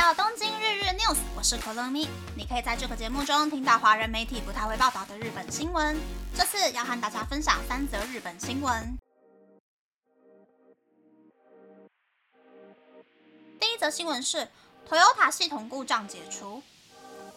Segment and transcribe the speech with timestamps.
[0.00, 2.08] 到东京日日 news，我是可乐咪。
[2.34, 5.94] 你可以在这个节目中听到华人媒体不太会报道的日本新闻。
[6.34, 8.96] 这次要和大家分享三则日本新闻。
[13.60, 14.48] 第一则新闻是
[14.88, 16.62] Toyota 系统故障解除。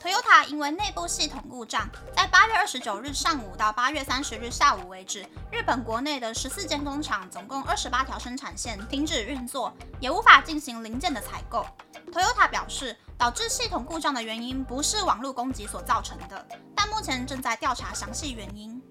[0.04, 9.71] Toyota 因为内部系统故障，在八月二十九日上午到八月三十日下午为止，日本国内的十四间工厂总共二十八条生产线停止运作，
[10.02, 11.66] 也无法进行零件的采购。
[12.11, 18.81] Toyota 表示，导致系统故障的原因不是网络攻击所造成的，但目前正在调查详细原因。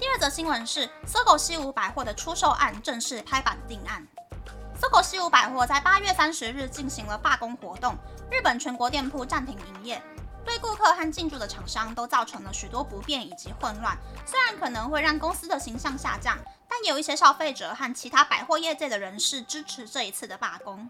[0.00, 4.04] 第二则新闻是，搜狗西武百货的出售案正式拍板定案。
[4.80, 7.94] 搜狗西武百货在八月三十日进行了罢工活动，
[8.30, 10.02] 日本全国店铺暂停营业，
[10.42, 13.94] 对顾客和进驻的厂商都造成了许多不便以及混乱。
[14.24, 20.88] 虽然可能会让公司的形象下降，但有一些消费者和其他百货业界的人士支持这一次的罢工。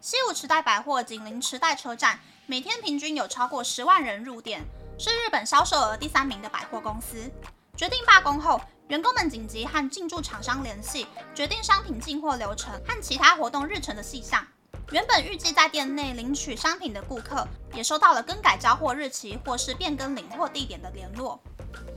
[0.00, 4.64] 西武池袋百货紧邻池袋车站，每天平均有超过十万人入店，
[4.98, 7.30] 是日本销售额第三名的百货公司。
[7.76, 8.60] 决定罢工后，
[8.92, 14.46] 员工们紧急和进驻厂商联系，决定商品进货流程和其他活动日程的细项。
[14.90, 21.40] 原本预计在店内领取商品的顾客，也收到了更改交货日期或是变更领货地点的联络。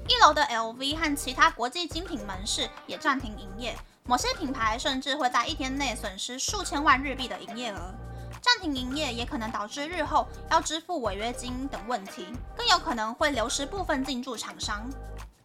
[0.07, 7.93] 一楼的 LV 和其他国际精品门市也暂停营业，某些品牌甚至会在一天内损失数千万日币的营业额。
[8.41, 14.89] 暂停营业也可能导致日后要支付违约金等问题，更有可能会流失部分进驻厂商。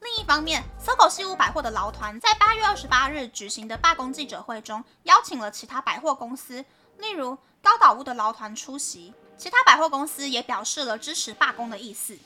[0.01, 6.65] 另一方面，搜狗西屋百货的劳团在八月二十八日举行的罢工记者会中，邀请了其他百货公司，
[6.98, 9.12] 例如高岛屋的劳团出席。
[9.37, 12.19] 其他百货公司也表示了支持罢工的意思。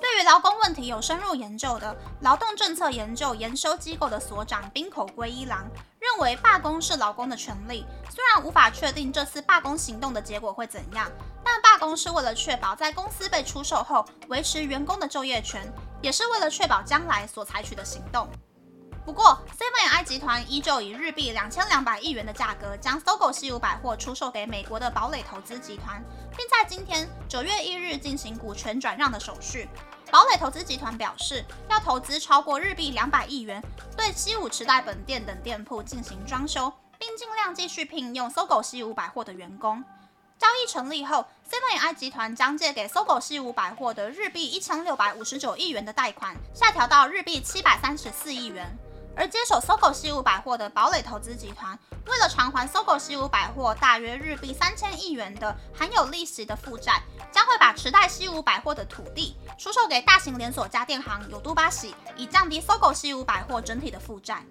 [0.00, 5.66] 对于劳工问题有深入研究的劳动政策研究研修机构的所长滨口圭一郎
[6.14, 7.84] 认为，罢工是劳工的权利。
[8.08, 11.10] 虽然无法确定这次罢工行动的结果会怎样，
[11.42, 15.60] 但罢工是为了确保在公司被出售后维持员工的就业权。
[16.00, 18.28] 也是为了确保将来所采取的行动。
[19.06, 26.04] 不过，Seven&i 集团依旧以日币两千两百亿元的价格将搜狗西武百货出售给美国的堡垒投资集团，
[26.36, 29.66] 并在今天九月一日进行股权转让的手续。
[30.14, 33.60] 堡垒投资集团表示，要投资超过日币两百亿元，
[33.96, 39.82] 对西武池袋本店等店铺进行装修，并尽量继续聘用搜狗西武百货的员工。
[40.38, 48.72] 交易成立后，Seven&i 集团将借给搜狗西武百货的日币一千六百五十九亿元的贷款下调到日币七百三十四亿元。
[49.16, 51.76] 而接手搜狗西武百货的堡垒投资集团，
[52.06, 57.00] 为了偿还搜狗西武百货大约日币三千亿元的含有利息的负债，
[57.32, 64.44] 将会把池袋西武百货的土地出售给大型连锁家电行有都巴喜，以降低搜狗西武百货整体的负债。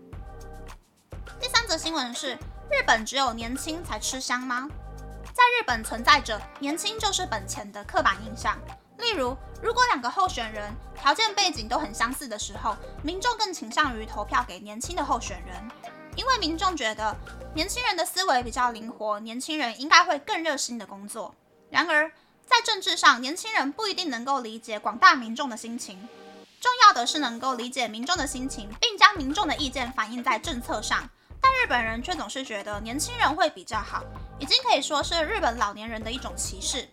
[1.39, 2.33] 第三则新闻是：
[2.71, 4.67] 日本只有年轻才吃香吗？
[5.33, 8.57] 在日本存在着“年轻就是本钱”的刻板印象。
[8.97, 15.69] 例如，如果两个候选人条件背景都很相似的时候，民众更倾向于投票给年轻的候选人，
[16.15, 17.13] 因为民众觉得
[17.53, 21.33] 年轻人的思维比较灵活，年轻人应该会更热心的工作。
[21.69, 22.09] 然而，
[22.45, 26.07] 在政治上，年轻人不一定能够理解广大民众的心情。
[26.59, 31.09] 重要的是能够理解民众的心情，并将民众的意见反映在政策上。
[31.41, 34.03] 但日本人却总是觉得年轻人会比较好，
[34.39, 36.87] 已经可以说是日本老年人的一种歧视。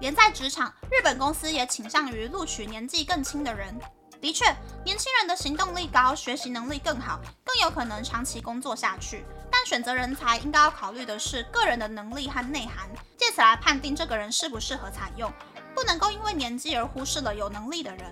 [0.00, 3.74] 连在职场，日本公司也倾向于录取年纪更轻的人。
[4.20, 4.44] 的确，
[4.84, 9.24] 年轻人的行动力高，学习能力更好，更有可能长期工作下去。
[9.66, 15.28] 选择人才应该要考虑的是个人的能力和内涵，借此来判定这个人适不适合采用，
[15.74, 18.04] 不能够因为年纪而忽视了有能力的人。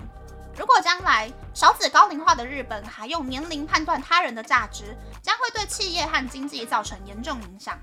[0.59, 7.79] 如果将来少子高龄化的日本还用年龄判断他人的价值，将会对企业和经济造成严重影响。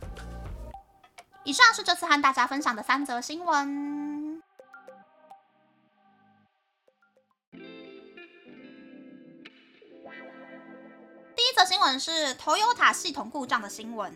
[1.46, 4.11] 以上是这次和大家分享的三则新闻。
[11.66, 14.12] 新闻是 Toyota 系统故障的新闻。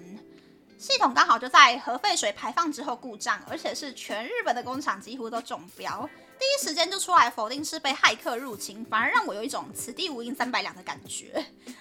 [0.79, 6.09] 系统刚好就在核废水排放之后故障，而且是全日本的工厂几乎都中标，
[6.39, 11.33] 第一时间就出来否定是被骇客入侵，反而让我有一种此地无银三百两的感觉。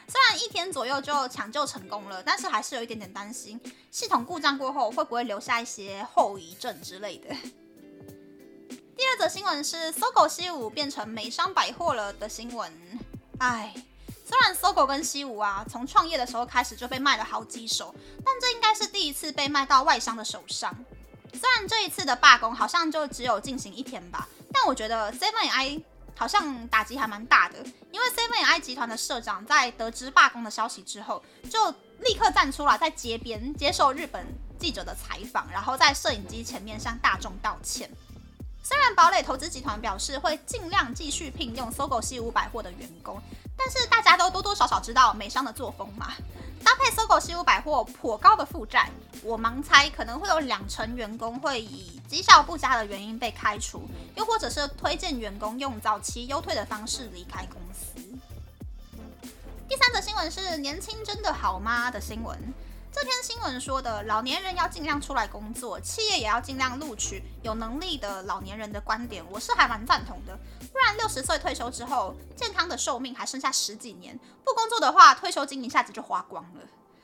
[0.06, 3.58] 虽然一天左右就抢救成功了，但是还是有一点点担心，
[3.90, 7.34] 系统故障过后会不会留下一些后遗症之类的。
[8.96, 12.70] 第二则新闻是搜狗西武变成美商百货了的新闻，
[13.38, 13.74] 唉。
[14.34, 17.94] 虽然搜狗跟西武啊，从创业的时候开始就被卖了好几手，
[18.24, 20.74] 但这应该是第一次被卖到外商的手上。
[21.32, 25.80] 虽然这一次的罢工好像就只有进行一天吧，但我觉得 Seven I
[26.16, 31.70] 好像打击还蛮大的，因为 Seven I 集团的社长在得知罢工的消息之后，就
[32.00, 34.26] 立刻站出来在街边接受日本。
[34.56, 37.90] 记者的采访，然后在摄影机前面向大众道歉。
[38.66, 43.20] 虽然堡垒投资集团表示会尽量继续聘用搜狗西武百货的员工，
[43.54, 46.14] 但是大家都多多少少知道美商的作风嘛。
[46.64, 48.90] 搭配搜狗西武百货颇高的负债，
[49.22, 58.00] 我盲猜可能会有两成员工会以绩效不佳的原因被开除，又或者是推荐员工用早期优退的方式离开公司。
[59.68, 62.38] 第三则新闻是“年轻真的好吗”的新闻。
[62.94, 70.38] 这篇新闻说的，老年人要尽量出来工作，企业也要尽量录取有能力的老年人的观点，我是还蛮赞同的。
[70.72, 76.60] 不然六十岁退休之后，健康的寿命还剩下十几年，不工作的话，退休金一下子就花光了。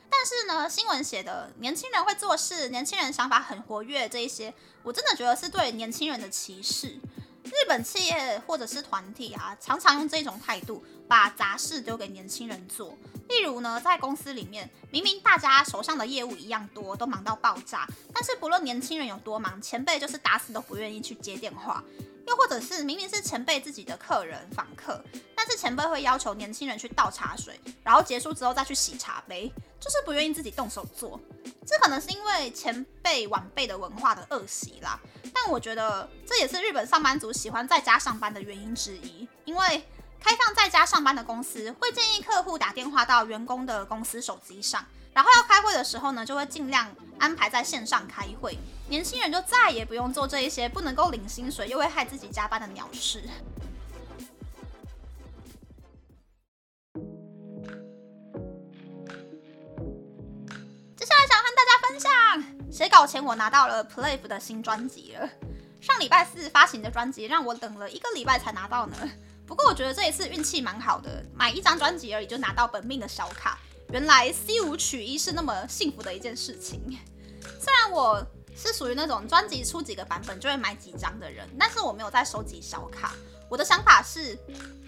[0.09, 4.55] 但是呢，新闻写的年轻人会做事，年轻人想法很活跃，这一些
[4.85, 7.01] 我真的觉得是对年轻人的歧视。
[7.45, 12.97] 日本企业或者是团体啊，常常用这种态度把杂事丢给年轻人做。
[13.29, 21.83] 例如呢，在公司里面，明明大家手上的业务一样多，都忙到爆炸，但是不论年轻人有多忙，前辈就是打死都不愿意去接电话。
[22.31, 25.05] 又或者是明明是前辈自己的客人访客，
[25.35, 31.21] 但是前辈会要求年轻人去倒茶水，然后结束之后再去洗茶杯，就是不愿意自己动手做。
[31.67, 35.01] 这可能是因为前辈晚辈的文化的恶习啦。
[35.35, 39.85] 但我觉得这也是日本上班族喜欢在家上班的原因之一，因为。
[40.21, 48.57] 开放在家上班的公司会建议客户打电话到员工的公司手机上，然后要开会的时候呢，就会尽量安排在线上开会。
[48.89, 53.23] 年轻人就再也不用做这一些不能够领薪水又会害自己加班的鸟事。
[60.97, 62.11] 接下来想和大家分享，
[62.71, 65.29] 写稿前我拿到了 Playf 的新专辑了。
[65.81, 68.97] 上礼拜四发行的专辑让我等了一个礼拜才拿到呢。
[69.51, 73.59] 不过我觉得这一次运气蛮好的，买一张专辑而已就拿到本命的小卡。
[73.89, 76.81] 原来 C 五取一是那么幸福的一件事情。
[77.59, 78.25] 虽然我
[78.55, 83.13] 是属于那种专辑出几个版本就会买几张的人，但是我没有在收集小卡。
[83.49, 84.39] 我的想法是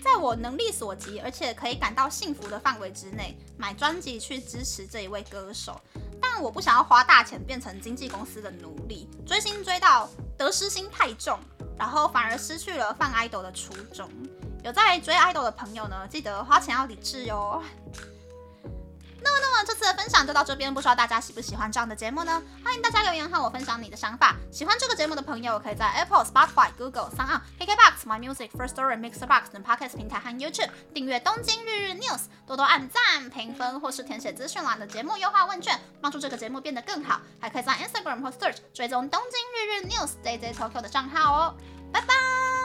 [0.01, 5.81] 在我能力所及，而且可以感到幸福的范围之内，买专辑去支持这一位歌手。
[6.21, 11.37] 但我不想要花大钱变成经纪公司的奴隶，追星追到得失心太重，
[11.77, 14.09] 然后反而失去了放 idol 的初衷。
[14.63, 17.63] 有在追 idol 的朋友呢，记得花钱要理智哟。
[19.25, 22.43] 那么，那么这次的分享就到这边，不知道大家喜不喜欢这样的节目呢？
[22.65, 24.35] 欢迎大家留言和我分享你的想法。
[24.51, 37.21] 喜欢这个节目的朋友，可以在 Apple、Spotify、Google、s o u n KKBox、My Music、First Story、Mixbox 等 Podcast 平台和 YouTube 订阅《东京日日 News》，多多按赞、评分或是填写资讯栏的节目优化问卷，帮助这个节目变得更好。
[37.41, 40.11] 还可以在 Instagram 或 Search 追踪《东京日日 News》
[40.53, 41.55] DJ Tokyo 的账号哦。
[41.93, 42.62] 拜拜。